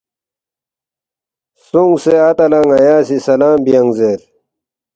[1.65, 4.19] سونگسے اتا لہ ن٘یا سی سلام بیانگ زیر